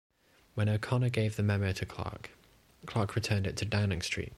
[0.55, 2.31] When O'Connor gave the memo to Clarke,
[2.87, 4.29] Clarke returned it to Downing Street.